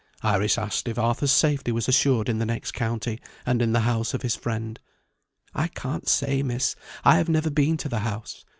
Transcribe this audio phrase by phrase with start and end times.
[0.23, 4.15] Iris asked if Arthur's safety was assured in the next county, and in the house
[4.15, 4.79] of his friend.
[5.53, 8.43] "I can't say, Miss; I have never been to the house.